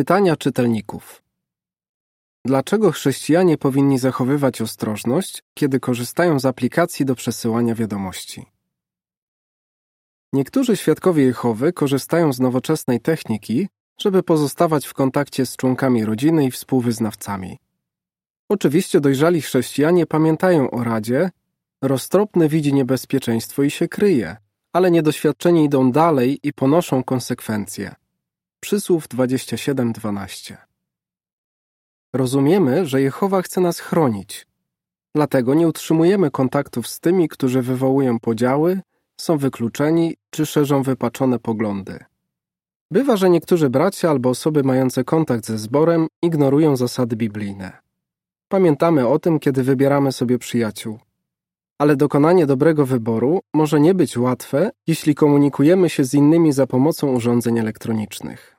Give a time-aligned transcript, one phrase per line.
[0.00, 1.22] Pytania czytelników.
[2.44, 8.46] Dlaczego chrześcijanie powinni zachowywać ostrożność, kiedy korzystają z aplikacji do przesyłania wiadomości?
[10.32, 13.68] Niektórzy świadkowie Jehowy korzystają z nowoczesnej techniki,
[14.00, 17.58] żeby pozostawać w kontakcie z członkami rodziny i współwyznawcami.
[18.48, 21.30] Oczywiście dojrzali chrześcijanie pamiętają o radzie,
[21.82, 24.36] roztropny widzi niebezpieczeństwo i się kryje,
[24.72, 27.94] ale niedoświadczeni idą dalej i ponoszą konsekwencje.
[28.60, 30.56] Przysłów 27:12.
[32.12, 34.46] Rozumiemy, że Jehowa chce nas chronić.
[35.14, 38.80] Dlatego nie utrzymujemy kontaktów z tymi, którzy wywołują podziały,
[39.20, 42.04] są wykluczeni czy szerzą wypaczone poglądy.
[42.90, 47.78] Bywa, że niektórzy bracia albo osoby mające kontakt ze zborem ignorują zasady biblijne.
[48.48, 50.98] Pamiętamy o tym, kiedy wybieramy sobie przyjaciół.
[51.80, 57.12] Ale dokonanie dobrego wyboru może nie być łatwe, jeśli komunikujemy się z innymi za pomocą
[57.12, 58.56] urządzeń elektronicznych.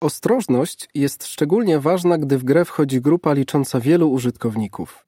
[0.00, 5.06] Ostrożność jest szczególnie ważna, gdy w grę wchodzi grupa licząca wielu użytkowników.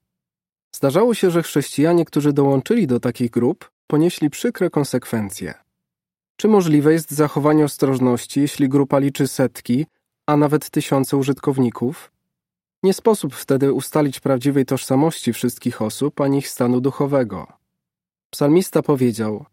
[0.74, 5.54] Zdarzało się, że chrześcijanie, którzy dołączyli do takich grup, ponieśli przykre konsekwencje.
[6.36, 9.86] Czy możliwe jest zachowanie ostrożności, jeśli grupa liczy setki,
[10.26, 12.12] a nawet tysiące użytkowników?
[12.82, 17.46] Nie sposób wtedy ustalić prawdziwej tożsamości wszystkich osób ani ich stanu duchowego.
[18.30, 19.44] Psalmista powiedział: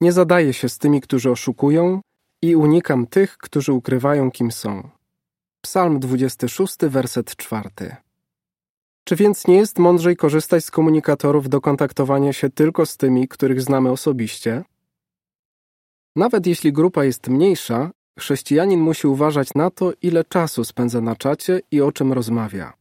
[0.00, 2.00] Nie zadaję się z tymi, którzy oszukują,
[2.42, 4.88] i unikam tych, którzy ukrywają, kim są.
[5.60, 7.96] Psalm 26, werset 4.
[9.04, 13.62] Czy więc nie jest mądrzej korzystać z komunikatorów do kontaktowania się tylko z tymi, których
[13.62, 14.64] znamy osobiście?
[16.16, 21.60] Nawet jeśli grupa jest mniejsza, chrześcijanin musi uważać na to, ile czasu spędza na czacie
[21.70, 22.72] i o czym rozmawia.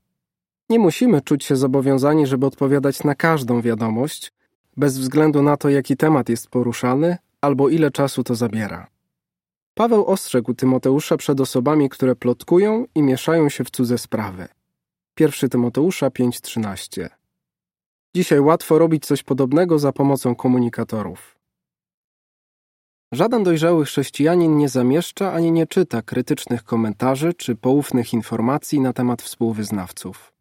[0.69, 4.33] Nie musimy czuć się zobowiązani, żeby odpowiadać na każdą wiadomość,
[4.77, 8.87] bez względu na to, jaki temat jest poruszany albo ile czasu to zabiera.
[9.73, 14.47] Paweł ostrzegł Tymoteusza przed osobami, które plotkują i mieszają się w cudze sprawy.
[15.19, 17.09] 1 Tymoteusza 5:13.
[18.15, 21.42] Dzisiaj łatwo robić coś podobnego za pomocą komunikatorów.
[23.13, 29.21] Żaden dojrzały chrześcijanin nie zamieszcza ani nie czyta krytycznych komentarzy czy poufnych informacji na temat
[29.21, 30.33] współwyznawców.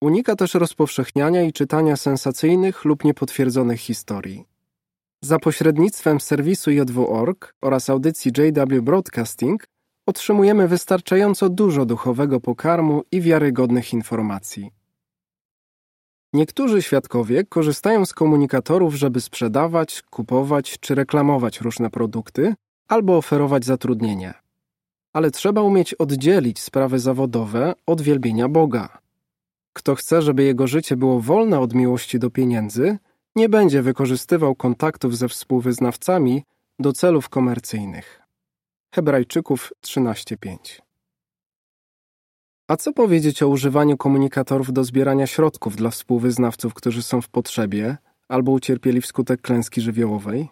[0.00, 4.44] Unika też rozpowszechniania i czytania sensacyjnych lub niepotwierdzonych historii.
[5.22, 9.64] Za pośrednictwem serwisu JW.org oraz audycji JW Broadcasting
[10.06, 14.77] otrzymujemy wystarczająco dużo duchowego pokarmu i wiarygodnych informacji.
[16.32, 22.54] Niektórzy świadkowie korzystają z komunikatorów, żeby sprzedawać, kupować czy reklamować różne produkty
[22.88, 24.34] albo oferować zatrudnienie.
[25.12, 28.98] Ale trzeba umieć oddzielić sprawy zawodowe od wielbienia Boga.
[29.72, 32.98] Kto chce, żeby jego życie było wolne od miłości do pieniędzy,
[33.36, 36.44] nie będzie wykorzystywał kontaktów ze współwyznawcami
[36.78, 38.20] do celów komercyjnych.
[38.94, 40.87] Hebrajczyków 13:5
[42.68, 47.96] A co powiedzieć o używaniu komunikatorów do zbierania środków dla współwyznawców, którzy są w potrzebie
[48.28, 50.48] albo ucierpieli wskutek klęski żywiołowej?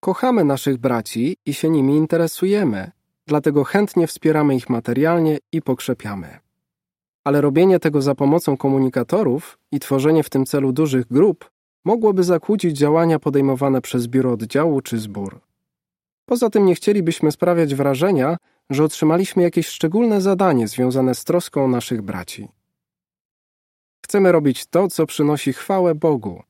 [0.00, 2.90] Kochamy naszych braci i się nimi interesujemy,
[3.26, 6.38] dlatego chętnie wspieramy ich materialnie i pokrzepiamy.
[7.24, 11.50] Ale robienie tego za pomocą komunikatorów i tworzenie w tym celu dużych grup
[11.84, 15.40] mogłoby zakłócić działania podejmowane przez biuro oddziału czy zbór.
[16.26, 18.36] Poza tym nie chcielibyśmy sprawiać wrażenia,
[18.70, 22.48] że otrzymaliśmy jakieś szczególne zadanie związane z troską o naszych braci.
[24.04, 26.42] Chcemy robić to, co przynosi chwałę Bogu.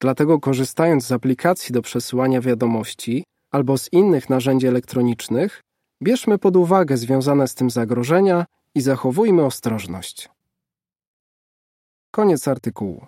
[0.00, 5.62] Dlatego korzystając z aplikacji do przesyłania wiadomości albo z innych narzędzi elektronicznych,
[6.02, 10.28] bierzmy pod uwagę związane z tym zagrożenia i zachowujmy ostrożność.
[12.10, 13.06] Koniec artykułu.